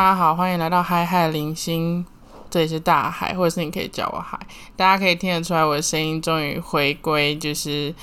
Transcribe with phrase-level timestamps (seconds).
[0.00, 2.02] 大家好，欢迎来到嗨嗨零星，
[2.48, 4.40] 这里是大海，或者是你可以叫我海。
[4.74, 7.94] 大家可以听得出来，我的声音终于回归就是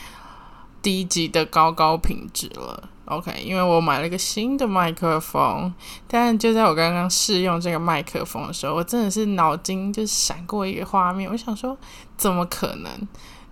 [0.79, 2.87] 低级的高高品质了。
[3.05, 5.73] OK，因为我买了一个新的麦克风，
[6.07, 11.75] 但就在我刚刚试用这个麦克风的时候，我真的是脑筋就闪过一个画面，我想说，
[12.15, 12.91] 怎么可能？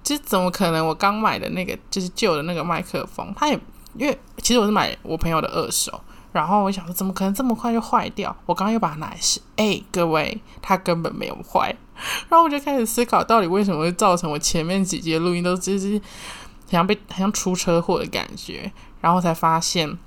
[0.04, 0.86] 就怎么可能？
[0.86, 3.60] 我刚买的那个就是旧的那个麦克风，它也
[3.96, 6.00] 因为其实我是买我朋友的二手。
[6.36, 8.36] 然后我想说，怎么可能这么快就坏掉？
[8.46, 11.74] 我刚刚又把它拿来试，哎，各位，它根本没有坏。
[12.28, 18.70] 然后我就开始思考，到底为什么会造成我前面几节录音都就是好像被好像出车祸的感觉？
[19.00, 19.98] 然后才发现，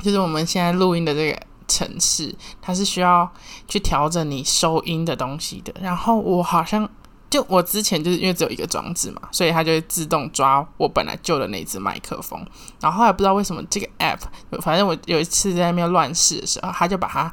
[0.00, 3.30] 就是我们现在录音的这个城市，它是需要
[3.66, 5.74] 去调整你收音的东西的。
[5.82, 6.88] 然后我好像。
[7.30, 12.42] 就我之前就是因为只有一个装置嘛，所以它就会自动抓我本来旧的那只麦克风。
[12.80, 14.18] 然后后来不知道为什么这个 app，
[14.62, 17.30] 反正我有一次在那边乱试的时候，它就把它，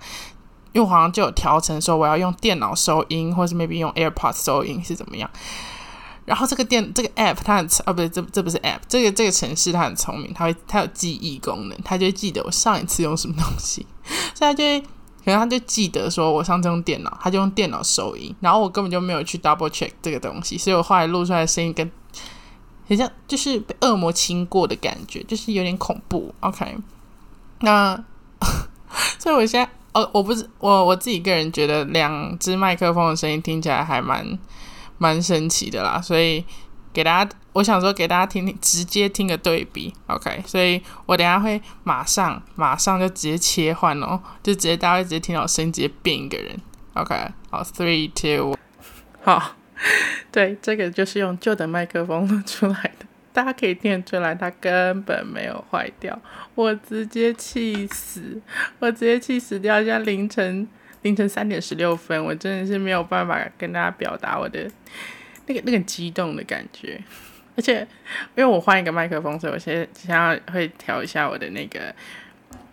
[0.74, 5.30] 因为好像就有调成说我要用电脑收音，或是 maybe 用 AirPods 收音是怎么样。
[6.26, 13.88] 然后这个电这个 app 它很啊不对，这这不是 app，这个这个城市它很聪明，它会它有记忆功能，它就会记得我上一次用什么东西，
[14.36, 14.84] 所以它就会。
[15.26, 21.92] 可能他就记得说，我上次用电脑，他就用电脑收音，然后我根本就没有去 double check 这个东西，所以我后来录出来的声音跟
[22.88, 26.34] 很像，就是被恶魔亲过的感觉，就是有点恐怖。
[26.40, 26.78] OK，
[27.62, 28.02] 那
[29.20, 34.40] 所以我现在，哦，我不是我我自己个人觉得两只麦克风的声音听起来还蛮
[34.98, 36.46] 蛮神奇的啦，所以。
[36.96, 40.44] 给大家，我想说给大家听听，直接听个对比，OK？
[40.46, 46.54] 所以我等下会马上马上就直接切换哦，就直接大家会直接听到我声音直接变一个人
[46.96, 47.16] ，OK？
[47.50, 48.58] 好，three two，
[49.24, 49.56] 好，
[50.34, 56.22] 对，这个就是用旧的麦克风录出来的，大家可以听出来它根本没有坏掉，
[56.56, 58.42] 我直接气死，
[58.80, 60.68] 我直接气死掉，现在凌晨
[61.04, 64.70] 凌晨三点十六分，我真的是没有办法跟大家表达我的。
[65.48, 67.00] 那个那个激动的感觉，
[67.58, 67.80] 而且
[68.36, 71.94] 因为我换一个麦克风，所以我现在现在会调一下我的那个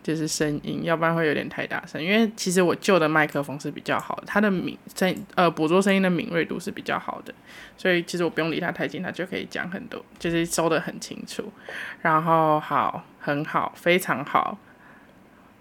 [0.03, 2.03] 就是声音，要不然会有点太大声。
[2.03, 7.33] 因为其实我旧的麦克风是比较好的，它的敏声呃捕捉声音的敏锐度是比较好的，
[7.77, 11.53] 所以其实我不用离它太近，它就可以讲很多，就是收的很清楚。
[12.01, 14.59] 然后好，很好，非常好。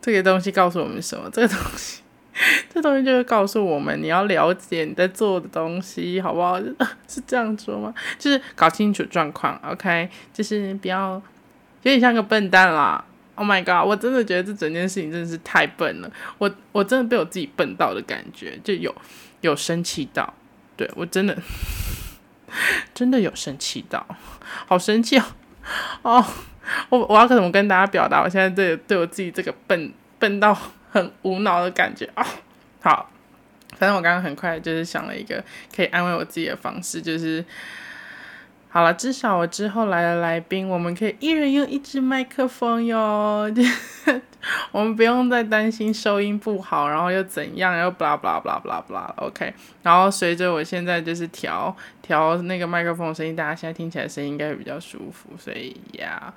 [0.01, 1.29] 这个东西告诉我们什么？
[1.31, 2.00] 这个东西。
[2.73, 6.59] 这东西就会告诉我们，你要了解你在做的东西，好不好？
[7.07, 7.93] 是这样说吗？
[8.17, 10.09] 就是搞清楚状况，OK？
[10.33, 11.13] 就是不要
[11.81, 13.03] 有点像个笨蛋啦。
[13.35, 13.87] Oh my god！
[13.87, 16.11] 我真的觉得这整件事情真的是太笨了。
[16.37, 18.93] 我我真的被我自己笨到的感觉，就有
[19.41, 20.33] 有生气到。
[20.77, 21.37] 对我真的
[22.93, 24.05] 真的有生气到，
[24.67, 25.23] 好生气哦！
[26.03, 26.25] 哦，
[26.89, 28.21] 我我要怎么跟大家表达？
[28.21, 30.57] 我现在对对我自己这个笨笨到。
[30.91, 32.25] 很无脑的感觉啊！
[32.81, 33.09] 好，
[33.77, 35.41] 反正我刚刚很快就是想了一个
[35.73, 37.43] 可以安慰我自己的方式，就是
[38.69, 43.49] 好了，至少我之后来的来宾，我们可以一人用一支麦克风哟，
[44.71, 49.53] 我们不用再担心收音不好，然后又怎样，又 blah blah blah blah blah OK，
[49.83, 56.33] 然后随着我现在就是调调那个麦克风的声音，大家现在听起来声音应该会比较舒服，所以呀，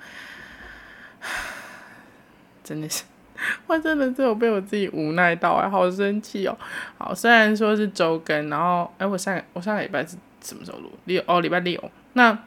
[2.63, 3.03] 真的是。
[3.67, 6.57] 我真的是有被我自己无奈到哎，好生气哦！
[6.97, 10.91] 好，虽然说是周更，然后哎，我上我上个礼拜是什么时候录？
[11.05, 11.91] 六哦，礼拜六。
[12.13, 12.37] 那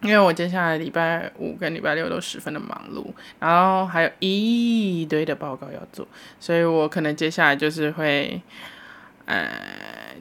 [0.00, 3.06] 因为我接下来礼拜五跟礼拜六都十分的忙碌，
[3.38, 6.08] 然后还有一堆的报告要做，
[6.40, 8.40] 所以我可能接下来就是会，
[9.26, 9.50] 呃，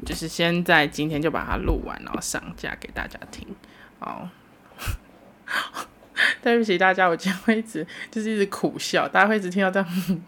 [0.05, 3.47] 就是先在今天就把它录完，然后上架给大家听。
[3.99, 4.29] 好。
[6.41, 10.23] 对不起大家，我今天会一直就是一直苦笑，大家会一直听到这样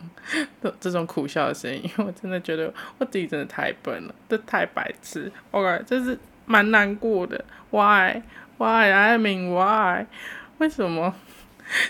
[0.62, 7.44] 的 这种苦笑的声音，因为我真的觉得我自己真的太笨了，这太白痴，OK，这是蛮难过的。
[7.72, 10.06] Why？Why？I mean why？
[10.59, 11.14] 为什么？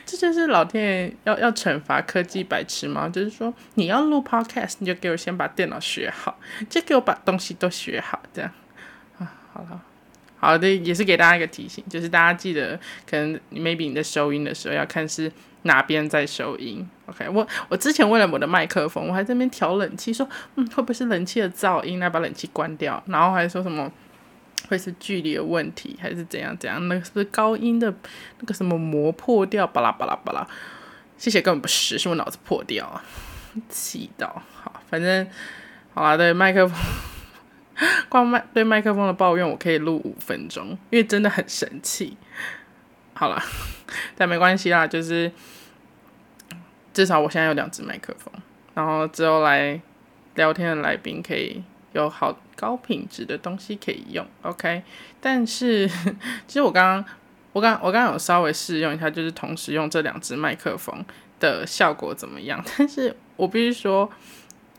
[0.06, 3.10] 这就是老天爷要要惩罚科技白痴吗？
[3.10, 6.40] 就是说你要录 Podcast，你就给我先把电脑学好，
[6.70, 8.52] 就给我把东西都学好，这样
[9.18, 9.82] 啊，好了。
[10.44, 12.78] 好的，也是给大家一个提醒，就是大家记得，
[13.10, 15.32] 可能 maybe 你在收音的时候要看是
[15.62, 16.86] 哪边在收音。
[17.06, 23.90] OK，我我之前为了我的麦克风，我还在那边调冷气，说嗯会不会是冷气的噪音，来把冷气关掉，然后还说什么
[24.68, 27.94] 会是距离的问题，还是怎样怎样，那个是不是高音的
[28.40, 30.46] 那个什么膜破掉，巴拉巴拉巴拉，
[31.18, 33.02] 谢谢根本不是，是我脑子破掉啊，
[33.70, 35.26] 气到，好，反正
[35.94, 37.13] 好了，对麦克风。
[38.10, 42.18] 光麦对麦克风的抱怨，我可以录五分钟，因为真的很神气。
[43.14, 43.42] 好了，
[44.18, 45.32] 但没关系啦，就是
[46.94, 48.34] 至少我现在有两只麦克风，
[48.74, 49.80] 然后之后来
[50.36, 54.84] 聊天的来宾可以有好高品质的东西可以用，OK。
[55.22, 55.88] 但是
[56.48, 57.06] 其实我刚刚
[57.54, 61.06] 我刚我刚刚有稍微试用一下，就是同时用这两只麦克风
[61.40, 62.64] 的效果怎么样？
[62.78, 64.10] 但是我必须说，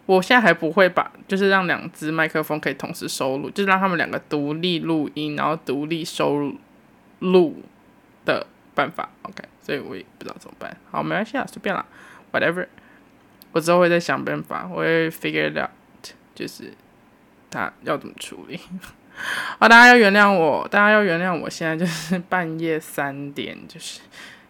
[0.06, 6.52] 我现在还不会把就是让两只麦克风可以同时收录，就是让他们两个独立录音，然后独立收
[7.20, 7.62] 录
[8.24, 9.44] 的办法，OK。
[9.62, 10.76] 所以我也不知道怎么办。
[10.90, 11.86] 好，没关系啊，随便啦
[12.32, 12.66] ，whatever。
[13.52, 15.70] 我之后会再想办法，我会 figure it out，
[16.34, 16.74] 就是
[17.50, 18.60] 他要怎么处理。
[19.58, 24.00] 好，大家要原谅我，大家要原谅我现在就是半夜三点，就是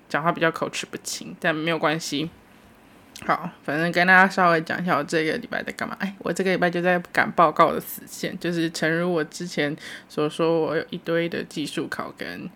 [0.09, 2.31] 讲话比较口齿不清，但没有关系。
[3.23, 5.97] 好，反正跟大家稍微讲一下我这个礼拜在干嘛。
[6.01, 9.75] 哎，我这个礼拜就在赶报告的死线，就是诚如我之前
[10.09, 12.51] 所说，我有一堆的技术考跟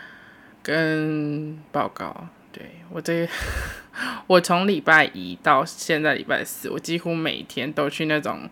[0.62, 2.26] 跟报告。
[2.50, 3.28] 对我这，
[4.26, 8.48] 我从礼拜一到现在礼拜四，我几乎每天都去那种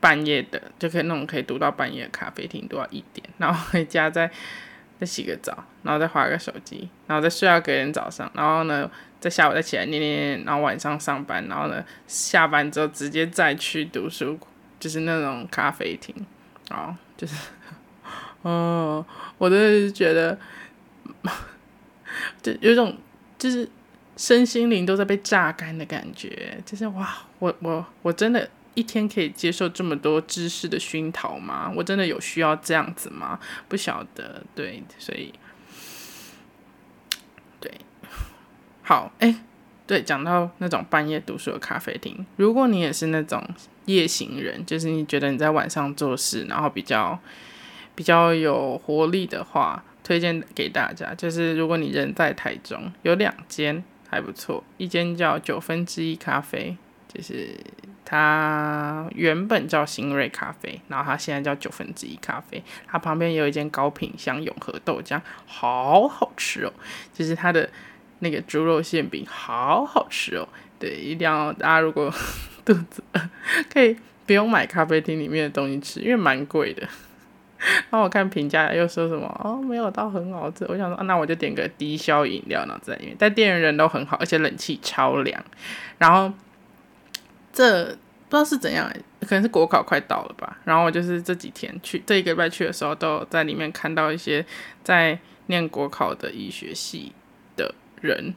[0.00, 4.28] 半夜的，就可以那种可以读到半夜的咖啡厅，读到一点，然后回家再
[4.98, 8.90] 再洗个澡，然后再划个手机，然后再睡到隔天早上，然后呢，
[9.22, 14.38] 在下午再起来念念，然后晚上上班，然后呢，下班之后直接再去读书，
[14.78, 16.14] 就是那种咖啡厅，
[16.68, 17.34] 啊，就是，
[18.42, 19.06] 哦，
[19.38, 20.36] 我真的是觉得，
[22.42, 22.98] 就有种。
[23.38, 23.68] 就是
[24.16, 31.72] 身心灵都在被榨干的感觉，就是哇，我我我真的一天可以接受这么多知识的熏陶吗？
[31.74, 33.40] 我真的有需要这样子吗？
[33.68, 35.34] 不晓得，对，所以
[37.58, 37.68] 对，
[38.92, 39.34] 好，哎，
[39.86, 43.42] 对，讲到那种半夜读书的咖啡厅，如果你也是那种
[43.86, 47.18] 夜行人，就是你觉得你在晚上做事，然后比较
[47.94, 49.82] 比较有活力的话。
[50.04, 57.56] 推荐给大家，就是如果你人在台中，有两间还不错，一间叫九分之一咖啡，就是
[58.04, 62.60] 它原本叫新瑞咖啡，然后它现在叫九分之一咖啡。
[62.86, 66.72] 它旁边有一间高品香永和豆浆，好好吃哦，
[67.14, 67.70] 就是它的
[68.22, 70.48] 那个猪肉馅饼，好好吃哦。
[70.78, 72.12] 对，一定要大家如果
[72.64, 73.20] 肚子饿，
[73.72, 73.96] 可以
[74.26, 76.82] 不用买咖啡厅里面的东西吃，因为蛮贵的。
[77.58, 80.64] 然后我看评价又说什么哦，没有到很好吃。
[80.68, 83.16] 我想说，那我就点个低消饮料，然后在里面。
[83.18, 85.44] 但店员人都很好，而且冷气超凉。
[85.98, 86.32] 然后
[87.52, 87.96] 这不知
[88.36, 90.58] 道是怎样，可能是国考快到了吧。
[90.64, 94.44] 然后我就是这几天去，这一个礼拜去的时候，都在里面看到一些
[94.82, 95.16] 在
[95.46, 97.12] 念国考的医学系
[98.02, 98.34] 人。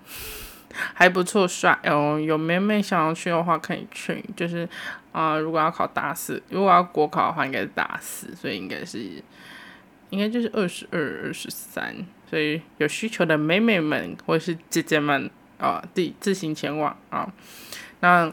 [0.94, 2.20] 还不错，帅哦！
[2.20, 4.68] 有妹妹想要去的话可以去，就是
[5.14, 9.00] 啊，如果要考大四，如果要国考的话应该是大四，所以应该是
[10.10, 11.96] 应该就是二十二、二十三，
[12.30, 17.32] 所以有需求的妹妹们或是姐姐们啊，自自行前往啊。
[18.02, 18.30] 那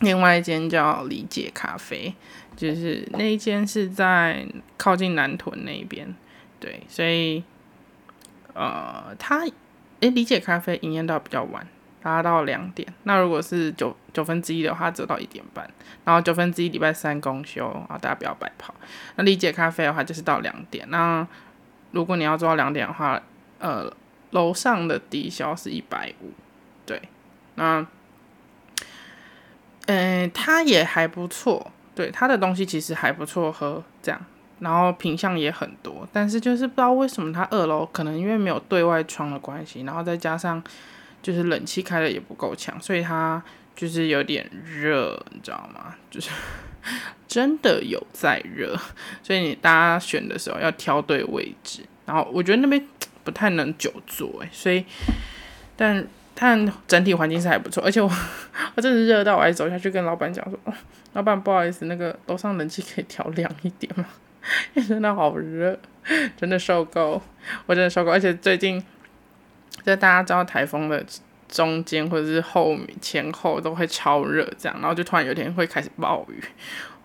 [0.00, 2.14] 另外一间叫理解咖啡，
[2.56, 4.46] 就是那一间是在
[4.78, 6.14] 靠近南屯那边，
[6.58, 7.44] 对，所以
[8.54, 9.44] 呃，它
[10.04, 11.66] 诶，理解咖啡营业到比较晚。
[12.02, 15.66] 达到两点，那如果是九九分之一的话，走到一点半，
[16.04, 18.74] 然后九分之一礼拜三公休啊，大家不要白跑。
[19.16, 20.86] 那理解咖啡的话，就是到两点。
[20.90, 21.26] 那
[21.92, 23.22] 如果你要做到两点的话，
[23.58, 23.90] 呃，
[24.32, 26.30] 楼上的低消是一百五，
[26.84, 27.00] 对，
[27.54, 27.86] 那，
[29.86, 34.20] 嗯，它也还不错，对，它的东西其实还不错喝，这样，
[34.60, 40.62] 然后品相也很多，但是就是不知道为什么它二楼可能因为没有对外窗的关系，然后再加上。
[41.24, 43.42] 就是冷气开的也不够强，所以它
[43.74, 45.94] 就是有点热，你知道吗？
[46.10, 46.28] 就是
[47.26, 48.78] 真的有在热，
[49.22, 51.80] 所以你大家选的时候要挑对位置。
[52.04, 52.86] 然后我觉得那边
[53.24, 54.84] 不太能久坐，诶，所以
[55.76, 57.82] 但但整体环境是还不错。
[57.82, 58.10] 而且我
[58.76, 60.58] 我真的热到我还走下去跟老板讲说
[61.14, 64.04] ：“老板不好意思，那个楼上冷气可以调凉一点吗？
[64.88, 65.78] 真的好热，
[66.36, 67.20] 真的受够，
[67.66, 68.10] 我真的受够。
[68.10, 68.82] 而且最近。”
[69.82, 71.04] 在大家知道台风的
[71.46, 76.42] 中间或者是后前后都会超热，这样，然后就突然有一天会开始暴雨。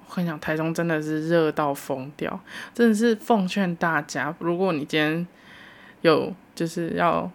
[0.08, 2.39] 我跟你讲，台中真的是热到疯掉，
[2.74, 5.27] 真的是奉劝大家，如果你今天
[6.01, 7.29] 有就是要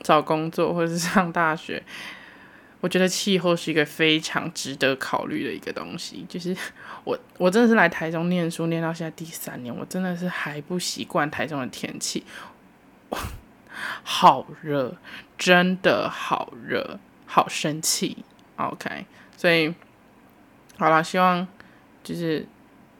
[0.00, 1.82] 找工作或者是上大学，
[2.86, 6.24] 我觉得气候是一个非常值得考虑的一个东西。
[6.28, 6.56] 就是
[7.02, 12.22] 我我真的是来台中念书，念到现在第三年，我真的是还不习惯台中的天气。
[14.04, 14.96] 好热，
[15.36, 18.18] 真的好热，好生气。
[18.54, 19.04] OK，
[19.36, 19.74] 所以
[20.78, 21.44] 好了，希望
[22.04, 22.46] 就是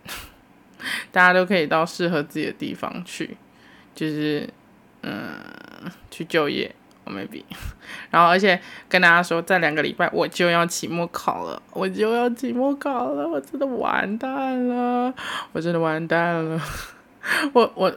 [1.12, 3.37] 大家都可以到适合自己的地方去，
[3.95, 4.50] 就是
[5.02, 5.40] 嗯，
[6.11, 6.75] 去就业。
[7.11, 7.43] Maybe。
[8.11, 15.13] 然后而且跟大家说，在两个礼拜我就要期末考了，我就要期末考了，我真的完蛋了，
[15.53, 16.61] 我真的完蛋了，
[17.53, 17.93] 我我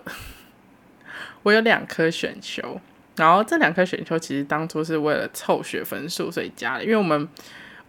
[1.44, 2.80] 我有两科选修，
[3.16, 7.28] 然后这两科选修其实当初是为了凑学分数所以加的，因为我们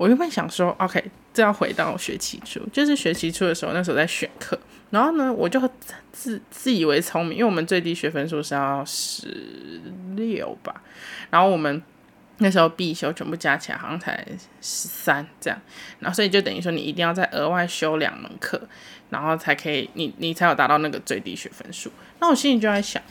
[0.00, 1.04] 我原本想说，OK，
[1.34, 4.58] 这要回到学期初，就是学期初的时候，那时候在选课。
[4.88, 5.60] 然后呢，我就
[6.10, 9.82] 自自以为聪明，因为我们最低学分数是要十
[10.16, 10.80] 六吧，
[11.28, 11.82] 然后我们
[12.38, 14.26] 那时候必修全部加起来好像才
[14.62, 15.60] 十三这样，
[15.98, 18.58] 然后所以就等于说你一定要再额外修两门课，
[19.10, 21.92] 然后才可以你你才有达到那个最低学分数。
[22.20, 23.02] 那我心里就在想，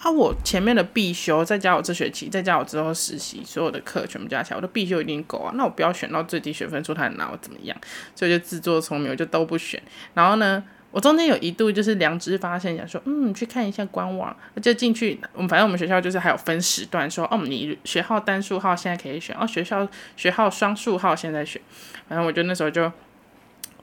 [0.00, 5.52] 啊，我前面的必修再加我这学期再加我之后实习所有的课全部加起来，我的必修一定够啊。
[5.56, 7.76] 那我不要选到最低学分数，他拿我怎么样？
[8.14, 9.82] 所以就自作聪明，我就都不选。
[10.14, 10.62] 然后呢？
[10.90, 15.20] 我中间有一度就是良知发现，想说，嗯，去看一下官网，就进去。
[15.34, 19.86] 我们反正我们学校就是还有分时段，说，哦，你学号单数号现在可以选，哦，学校
[20.16, 21.60] 学号双数号现在选。
[22.08, 22.90] 反正我就那时候就，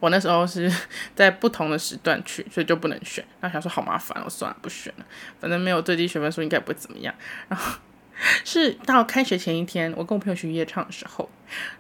[0.05, 0.71] 我那时候是
[1.15, 3.25] 在不同的时段去，所以就不能选。
[3.41, 5.05] 然后想说好麻烦，我算了，不选了。
[5.39, 7.12] 反正没有最低学分数，应该不会怎么样。
[7.47, 7.79] 然后
[8.45, 11.27] 是到开学前一天，我跟我朋友去夜唱的时候，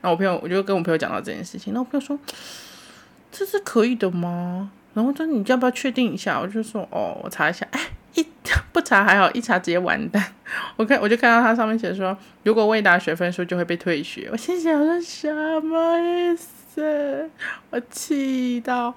[0.01, 2.19] 然后我朋友我就跟我朋友讲到这件事情，那我朋友说，
[3.31, 4.71] 这是可以的吗？
[4.95, 6.39] 然后说你要不要确定一下？
[6.41, 7.67] 我就说哦，我查一下。
[7.69, 7.79] 哎，
[8.15, 8.25] 一
[8.73, 10.33] 不查还好，一查直接完蛋。
[10.77, 14.27] 我看我就看到它上面写说，如果未达学分数就会被退学。
[14.31, 16.47] 我心想说什么意思？
[17.69, 18.95] 我气到，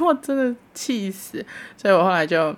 [0.00, 1.44] 我真的气死。
[1.76, 2.54] 所以我后来就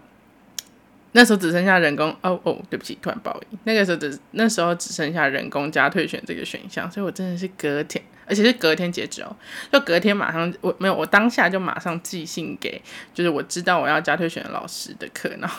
[1.12, 2.14] 那时候只剩下人工。
[2.22, 3.58] 哦哦，对不起，突然报应。
[3.64, 8.02] 那个时候只那时候只剩下人工加退选这个选项，所以我真的是隔天。
[8.26, 9.36] 而且是隔天截止哦，
[9.72, 12.80] 就隔天马上我没有，我当下就马上寄信给，
[13.12, 15.58] 就是我知道我要加退选的老师的课，然后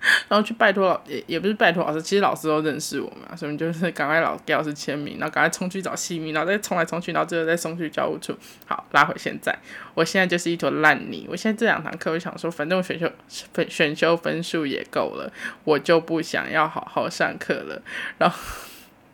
[0.28, 8.36] 然后去拜托老也也不是拜托老师，其实老师都认识我嘛，所以就是赶快老给老师签名，然后赶快冲去找西米，然后再冲来冲去，然后最后再送去教务处。
[8.66, 9.56] 好，拉回现在，
[9.94, 11.26] 我现在就是一坨烂泥。
[11.28, 13.10] 我现在这两堂课，我想说，反正我选修
[13.52, 15.32] 分选修分数也够了，
[15.64, 17.82] 我就不想要好好上课了，
[18.18, 18.38] 然后。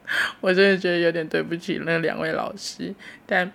[0.43, 3.51] 我真的觉得有点对不起那两位老师，但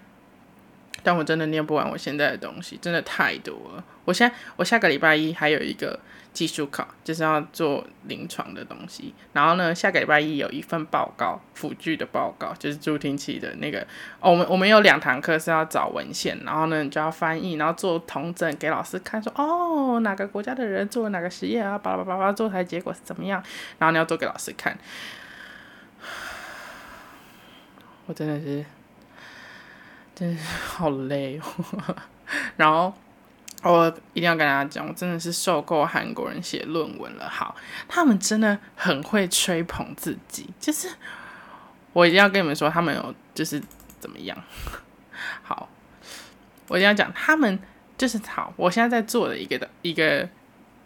[1.03, 3.83] 但我真的念不完我现在的东西，真的太多了。
[4.03, 6.00] 我现在我下个礼拜一还有一个
[6.31, 9.13] 技术考，就是要做临床的东西。
[9.33, 13.79] 然后呢，下个礼拜一有一份报告，辅具的报告，就是助听器的那个。
[14.19, 23.43] 哦，我们我们有两堂课是要找文献，然后呢你就要翻译，然后做同整给老师看，说哦哪个国家的人做了哪个实验啊，巴拉巴拉巴拉做出来结果是怎么样，
[23.77, 24.77] 然后你要做给老师看。
[28.05, 28.65] 我真的是，
[30.15, 31.95] 真是好累哦。
[32.57, 32.91] 然后
[33.63, 37.29] 我一定要跟大家讲，我真的是受够韩国人写论文了。
[37.29, 37.55] 好，
[37.87, 40.89] 他们真的很会吹捧自己，就是
[41.93, 43.61] 我一定要跟你们说，他们有就是
[43.99, 44.37] 怎么样。
[45.43, 45.67] 好，
[46.67, 47.59] 我一定要讲，他们
[47.97, 48.53] 就是好。
[48.55, 50.27] 我现在在做的一个的一个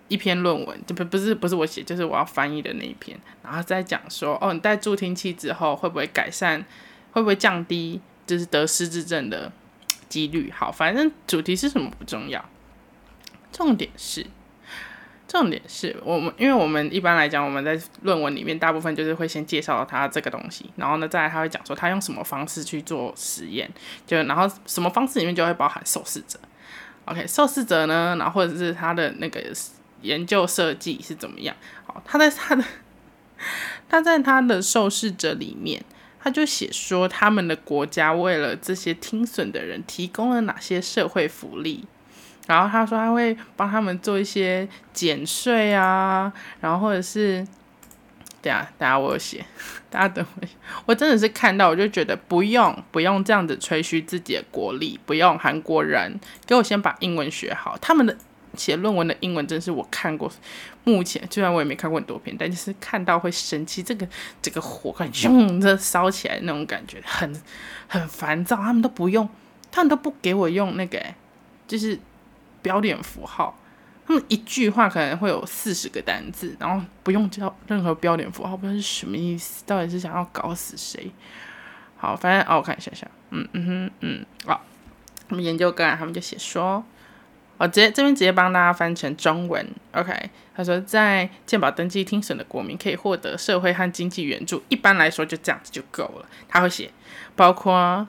[0.08, 6.65] 一篇论文，就不不是不是我写，就是我要翻译的那一篇，然后再讲说，哦，你戴助听器之后会不会改善？
[7.12, 9.51] 会不会降低就是得失智症的
[10.10, 10.51] 几率？
[10.51, 12.44] 好，反正主题是什么不重要，
[13.54, 14.26] 重点是，
[15.28, 23.72] 重点是我们，因为我们一般来讲，我们在论文里面大部分就是会先介绍他这个东西，然后呢，再来他会讲说他用什么方式去做实验，
[24.06, 26.40] 就然后什么方式里面就会包含受试者
[27.06, 29.42] ，OK，受试者呢，然后或者是他的那个
[30.02, 31.56] 研究设计是怎么样？
[31.86, 32.64] 好，他在他的
[33.88, 35.86] 他在他的受试者里面。
[36.26, 41.84] 他就写说，他们的国家为了这些听损的人提供了哪些社会福利，
[42.48, 46.32] 然后他说他会帮他们做一些减税啊，
[46.62, 47.46] 然后或者是，
[48.42, 49.46] 对啊，大家我有写，
[49.90, 50.48] 大家等会，
[50.86, 58.18] 我真的是看到我就觉得不用不用这样子吹嘘自己的国力，不用韩国人给我先把英文学好，他们的。
[58.56, 60.32] 写论文的英文真是我看过，
[60.84, 64.08] 目前虽然我也没看过很多篇，但就是看到会生气，这个
[64.44, 67.42] 这个火很凶的烧起来那种感觉，很
[67.88, 68.56] 很烦躁。
[68.58, 69.28] 他们都不用，
[69.72, 71.04] 他们都不给我用那个，
[71.68, 71.98] 就是
[72.63, 73.55] 标点符号。
[74.08, 81.12] 他们一句话可能会有四十个单字，然后不用教任何标点符号，不知道是什么意思，到底是想要搞死谁？
[81.96, 84.65] 好，反正哦，我看一下下，嗯嗯哼嗯，好，
[85.29, 86.84] 他们研究个案，他们就写说。
[87.60, 90.12] 我直接这边直接帮大家翻成中文，OK？
[90.55, 96.25] 他说，在健保登记听审的国民可以获得社会和经济援助，一般来说就这样子就够了。
[96.50, 96.91] 他会写，
[97.36, 98.05] 包括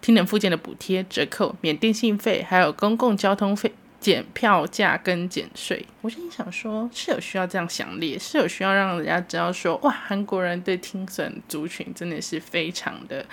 [0.00, 5.86] 听诊附件的补贴、折扣、免电信费，还有公共交通费减票价跟减税。
[6.00, 13.26] 我心想说，是有需要这样详列，是有需要让人家知道说，哇，韩国人对听损族群真的是非常的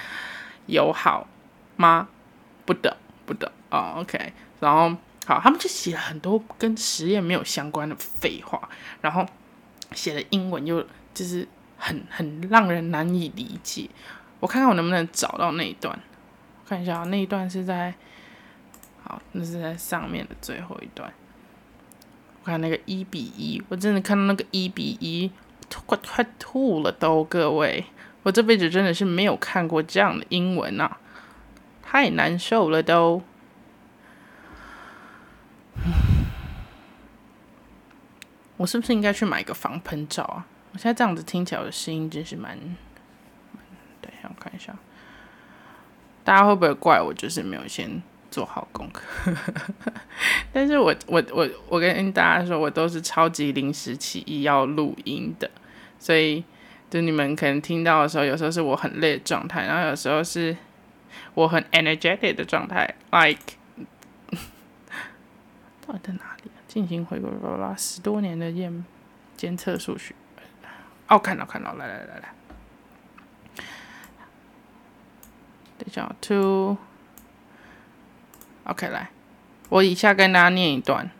[0.65, 1.27] 友好
[1.77, 2.09] 吗？
[2.65, 3.93] 不得，不得哦。
[3.99, 4.93] OK，然后
[5.25, 8.67] 好，他们就写了很多跟实验没有相关的废话，
[8.99, 9.25] 然后
[9.93, 11.47] 写的英文又就是
[11.77, 13.89] 很很让人难以理解。
[14.41, 15.97] 我看看我能不能找到那一段，
[16.67, 17.93] 看一下那一段是在，
[19.03, 21.11] 好，那是在上面的最后一段。
[22.41, 25.31] 我看那个一比一，我真的看到那个一比一，
[25.85, 27.85] 快快吐了都，各位，
[28.23, 30.97] 我这辈子真的是没有看过这样的英文啊，
[31.81, 33.21] 太难受了都。
[38.57, 40.45] 我是不是应该去买个防喷罩啊？
[40.73, 42.57] 我现在这样子听起来我的声音真是蛮……
[44.01, 44.75] 等一下我看一下，
[46.27, 47.13] 大家会不会怪我？
[47.13, 49.01] 就是没有先做好功课。
[50.51, 55.49] 但是我我我我跟大家说，我都是超级临时起意要录音的，
[55.97, 56.43] 所以
[56.89, 60.57] 就你们可能听到的时候，有时候是我很累的状态，然后有时候是
[61.33, 62.93] 我很 energetic 的状态。
[63.11, 63.53] Like，
[65.87, 66.51] 到底在哪里？
[66.67, 68.83] 进行回顾，巴拉十多年的验
[69.37, 70.13] 监测数据。
[71.07, 72.36] 哦，看到看到，来来来来。
[75.78, 76.76] 等一下，to，OK，
[78.88, 79.10] 来，
[79.68, 81.10] 我以下跟大家念一段。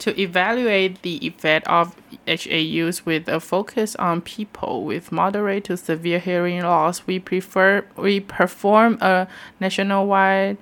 [0.00, 6.20] To evaluate the effect of HAUs with a focus on people with moderate to severe
[6.20, 9.26] hearing loss, we prefer we perform a
[9.58, 10.56] nationwide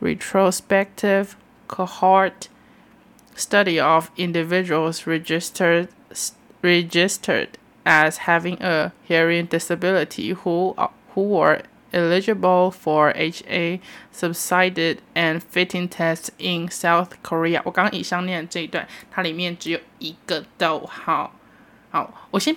[0.00, 1.36] retrospective
[1.66, 2.48] cohort
[3.34, 5.88] study of individuals registered
[6.62, 10.76] registered as having a hearing disability who
[11.16, 11.62] who were
[11.95, 13.79] eligible for HA
[14.13, 17.61] subsided and fitting tests in South Korea。
[17.63, 21.33] 我刚刚以上念的这一段，它里面只有一个逗号。
[21.89, 22.53] 好，我先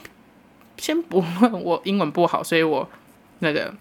[0.77, 2.91] 先不问我英文不好，所以我
[3.39, 3.73] 那个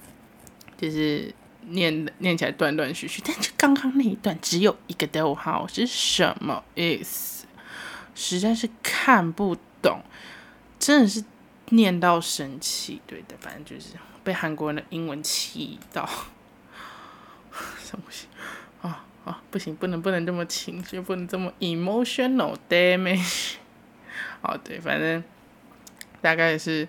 [0.77, 1.33] 就是
[1.69, 3.23] 念念起来断断续续。
[3.25, 7.47] 但是刚刚那一段只有一个逗号是什么意思？
[8.13, 10.01] 实在是看不懂，
[10.77, 11.23] 真的是
[11.69, 13.01] 念到生气。
[13.07, 13.93] 对的，反正就是。
[14.27, 16.03] 被韩国人的英文气到，
[17.49, 18.27] 不行
[18.81, 23.53] 啊啊，不行，不能不能这么情绪，不能这么 emotional damage。
[24.43, 25.23] 哦，对，反正
[26.19, 26.85] 大概是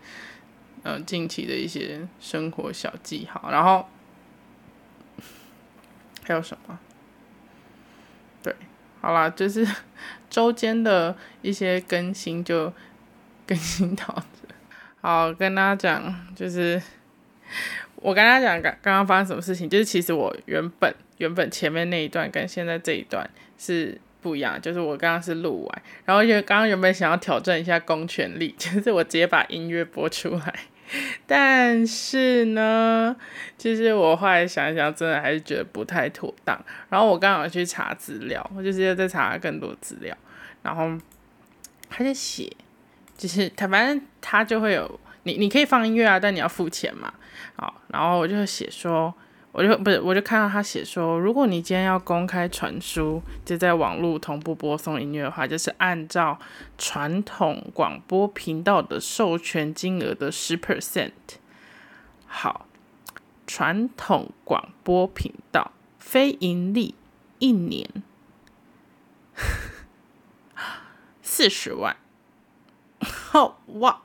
[0.82, 3.88] 呃近期的一些生活小记号，然后
[6.26, 6.76] 还有什么？
[8.42, 8.52] 对，
[9.00, 9.64] 好啦，就是
[10.28, 12.72] 周间的一些更新就
[13.46, 14.04] 更新到
[14.42, 14.48] 这。
[15.00, 16.82] 好，跟大家讲就是。
[17.96, 30.54] 我跟他讲刚刚刚发生什么事情，就是其实我原本原本前面那一段跟现在这一段是不一样，就是我刚刚是录完，然后就刚刚原本想要挑战一下公权力， 就是我直接把音乐播出来，
[31.26, 33.16] 但是呢，
[33.56, 36.56] 其实我后来想一想，真的还是觉得不太妥当。
[36.88, 40.16] 然后我刚好去查资料，我就是在查更多资料，
[40.62, 40.96] 然后
[41.90, 42.48] 他就写，
[43.16, 45.00] 就是他反正他就会有。
[45.28, 47.12] 你你可以放音乐啊，但你要付钱嘛。
[47.56, 49.12] 好，然后我就写说，
[49.52, 56.38] 我就不是，我就看到他写说，如果你今天要公开传输，就在网络同步播送音乐的话，就是按照
[56.78, 61.12] 传统广播频道的授权金额的十 percent。
[62.26, 62.66] 好，
[63.46, 66.94] 传统广播频道非盈利
[67.38, 68.02] 一年
[71.20, 71.96] 四十万。
[73.02, 74.02] 好哇。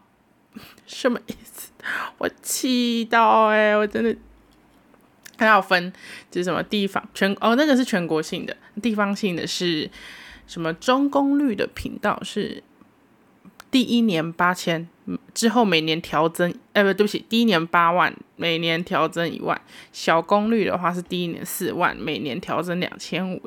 [0.94, 1.72] 什么意思？
[2.18, 3.76] 我气到哎！
[3.76, 4.16] 我真的，
[5.38, 5.92] 还要分，
[6.32, 9.90] 就是什么地方全哦，那个是全国性的，地方性的是
[10.48, 12.64] 什么中功率的频道是
[13.70, 14.88] 第一年八千，
[15.34, 19.60] 之后每年调增，哎不对不起，第一年八万，每年调增一万。
[19.92, 23.42] 小功率的话是第一年四万，每年调增两千五，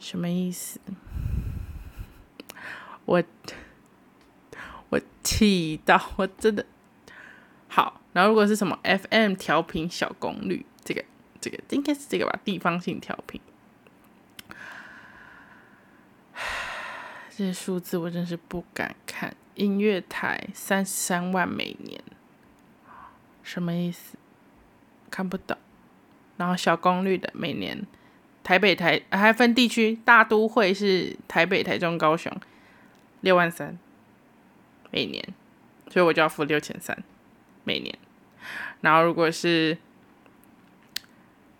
[0.00, 0.80] 什么意思？
[3.04, 3.22] 我。
[5.22, 6.64] 气到我真的
[7.68, 11.04] 好，然后如果是什么 FM 调频小功率，这个
[11.40, 13.40] 这个应该是这个吧，地方性调频，
[17.30, 19.36] 这些数字我真是不敢看。
[19.56, 22.02] 音乐台三十三万每年，
[23.42, 24.16] 什么意思？
[25.10, 25.56] 看不懂。
[26.38, 27.86] 然后小功率的每年，
[28.42, 32.34] 台北台还分地区，大都会是台北、台中、高雄，
[33.20, 33.78] 六万三。
[34.90, 35.22] 每年，
[35.88, 36.96] 所以我就要付六千三
[37.64, 37.96] 每年。
[38.80, 39.76] 然后如果是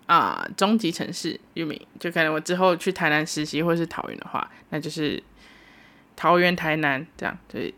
[0.07, 5.23] 啊中级城市域名，就可能我之后去台南实习或是桃园的话，那就是
[6.17, 7.75] 桃园台南这样，就是，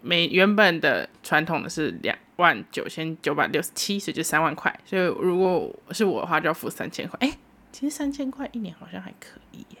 [0.00, 7.38] 每原本的传统的是两万九千九百六十七，所以就三万块，所以如果是我的话就要付三千块，哎，
[7.72, 9.78] 其实三千块一年好像还可以耶，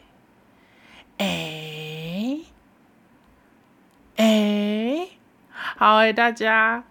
[1.18, 2.40] 哎
[4.16, 4.24] 哎，
[5.82, 6.84] 好诶，大家。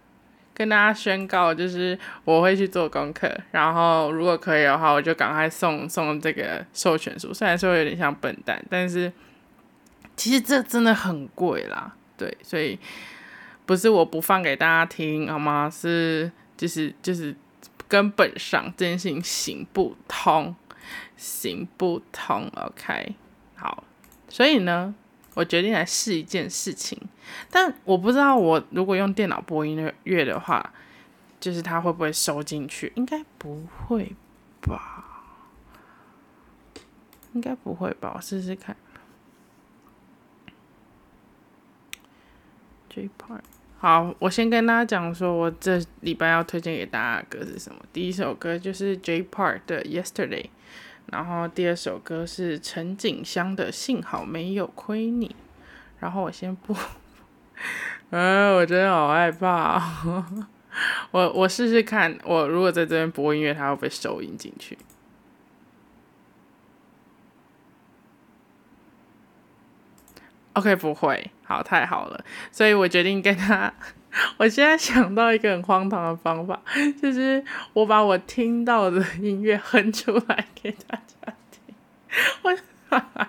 [0.54, 7.34] 跟大家宣告，就是我会去做功课，然后如果可以的话，我就赶快送送这个授权书。
[7.34, 9.12] 虽然说有点像笨蛋，但是
[10.18, 12.78] 其实这真的很贵啦， 对，所以
[13.66, 15.70] 不是我不放给大家听好吗？
[15.72, 17.34] 是就是就是
[17.88, 20.54] 根本上这件事情行不通，
[21.16, 22.52] 行不通。
[22.56, 23.16] OK，
[23.56, 23.86] 好，
[24.28, 24.94] 所以呢。
[25.34, 27.00] 我决定来试一件事情，
[27.50, 30.74] 但我不知道我如果用电脑播音乐的话，
[31.40, 32.92] 就是它会不会收进去？
[32.96, 34.14] 应该不会
[34.62, 35.06] 吧？
[37.34, 38.12] 应该不会吧？
[38.16, 38.76] 我试试看。
[42.90, 43.40] J Part，
[43.78, 47.82] 好，我先跟大家讲说，我这礼拜要推荐给大家的歌是什么？
[47.94, 50.48] 第一首歌就是 J Park 的 Yesterday。
[51.12, 55.28] 然后第二首歌是陈景香的《幸好没有亏你》，
[56.00, 56.76] 然后我先播，
[58.12, 59.82] 嗯， 我真的好害怕，
[61.12, 64.78] 我我试试看，我如果在这边播音乐，它会不会收音进去
[70.54, 73.74] ？OK，不会，好，太好了，所以我决定跟他。
[74.38, 76.62] 我现在想到一个很荒唐的方法，
[77.02, 77.44] 就是
[77.74, 81.74] 我把我听到的音乐哼出来给大家听。
[82.42, 82.58] 我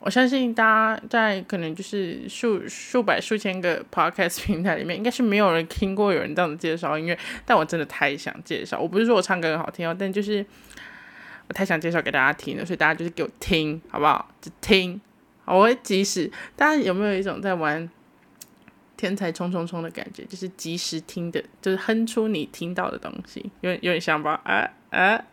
[0.00, 0.64] 我相信大
[0.96, 8.78] 家在可能就是数数百数千个 podcast 平台里面，应该是没有人听过有人这样子介绍音乐，但我真的太想介绍。
[8.78, 10.44] 我不是说我唱歌很好听哦，但就是
[11.48, 14.28] 我太想介绍给大家听了，所以大家就是给我听好不好？
[14.40, 15.00] 就听，
[15.44, 17.88] 我会即使大家有没有一种在玩？
[18.96, 24.40] 天才冲冲冲的感觉，就是及时听的，就是哼出你听到的东西，有点有点像吧？
[24.44, 25.24] 啊啊！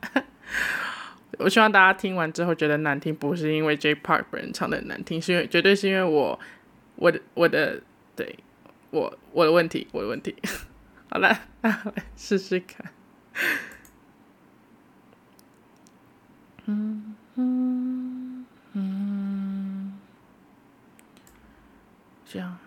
[1.39, 6.39] 我希望大家听完之后觉得难听，不是因为 J Park 本人唱的难听，是因为绝对是因为我
[6.95, 7.81] 我的我的
[8.15, 8.37] 对
[8.91, 10.35] 我我的问题，我的问题。
[11.09, 12.91] 好了，来试试看。
[16.65, 19.93] 嗯嗯嗯，
[22.25, 22.57] 这样。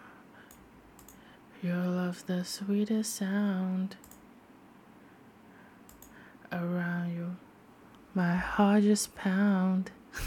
[1.66, 3.96] Your love's the sweetest sound
[6.52, 7.36] around you.
[8.14, 9.92] My heart just pound.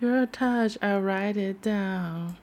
[0.00, 2.36] Your touch, I write it down.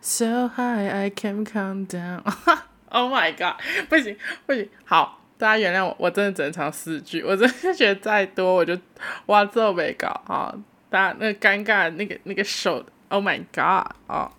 [0.00, 2.22] So high, I can count down.
[2.92, 3.56] oh my god！
[3.88, 4.16] 不行
[4.46, 5.19] 不行，好。
[5.41, 8.77] 大家原谅我，我真的只能唱四句，我真的觉得再多我就
[9.25, 10.53] 哇这没搞啊！
[10.87, 14.31] 大家那个尴尬那个那个手，Oh my God 啊！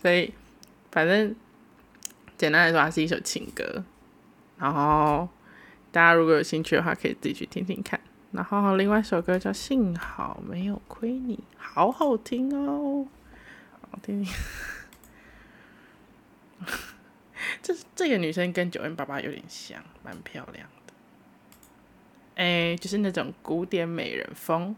[0.00, 0.32] 所以
[0.90, 1.36] 反正
[2.38, 3.84] 简单来说，它是一首情歌。
[4.56, 5.28] 然后
[5.92, 8.00] 大家如果有兴趣的话，可以自己去听听看。
[8.32, 13.06] 然后另外一首歌叫《幸好没有亏你》，好好听哦，
[13.90, 14.26] 好听。
[17.62, 20.94] 这这个女生跟九 N 八八有点像，蛮漂亮的。
[22.36, 24.74] 哎，就是那种古典美人风。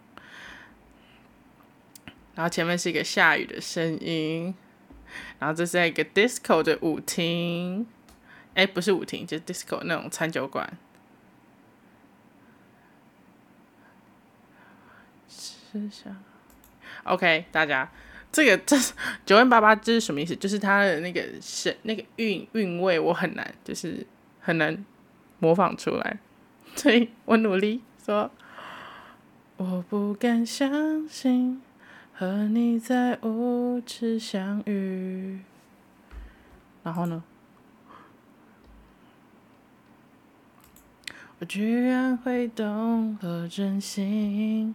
[2.35, 4.55] 然后前面是一个下雨的声音，
[5.39, 7.87] 然后这是一个 disco 的舞厅。
[8.55, 10.79] 哎，不是舞厅，就是 disco 那种餐酒馆。
[15.29, 16.17] 吃下。
[17.05, 17.91] OK，大家。
[18.31, 18.77] 这个 这
[19.25, 20.37] 九万八八这是什么意思？
[20.37, 24.07] 就是它的那个是那个韵韵味，我很难，就是
[24.41, 24.85] 很难
[25.39, 26.19] 模仿出来，
[26.77, 28.31] 所以我努力说，
[29.57, 31.61] 我不敢相信
[32.13, 35.41] 和你在舞池相遇，
[36.83, 37.25] 然后呢，
[41.39, 44.75] 我居然会懂和真心。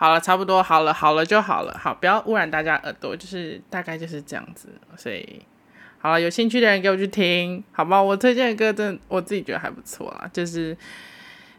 [0.00, 5.42] 好了，差不多好了，好了就好了，好，不要污染大家耳朵，就是大概就是这样子，所以
[5.98, 8.02] 好了，有兴趣的人给我去听，好吗？
[8.02, 10.74] 我推荐的歌真的我自己觉得还不错啦，就是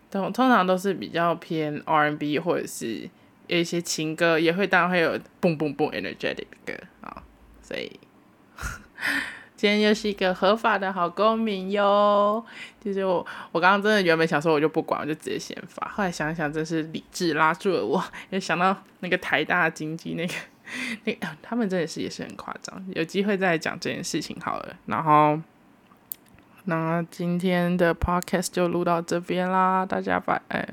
[0.10, 3.08] 通通常都是比较偏 R&B 或者是
[3.46, 7.22] 有一些情歌，也会当然会有蹦蹦蹦 energetic 的歌啊，
[7.62, 8.00] 所以。
[9.62, 12.44] 今天又是一个合法的好公民哟，
[12.84, 20.34] 就是我，我刚刚真的原本想说我就不管，我就直接先发，后来想想真是理智拉住了我，又想到那个台大经济那个
[21.06, 24.76] 那他们真的是也是很夸张，有机会再讲这件事情好了。
[24.88, 25.40] 然后，
[26.64, 30.68] 那今天的 podcast 就录到这边啦，大家拜，呃，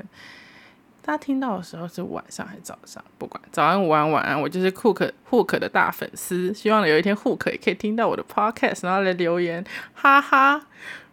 [1.09, 3.03] 大家听到的时候是晚上还是早上？
[3.17, 10.61] 不管早安、午安、晚安，我就是 Hook Hook 的大粉丝，希望有一天 Hook 也可以听到我的 podcast，然后来留言，哈哈，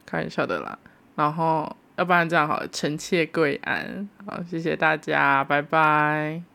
[0.05, 0.77] 开玩笑的啦。
[1.15, 6.54] 然后，要不然这样好了，臣妾跪安，好，谢谢大家，拜拜。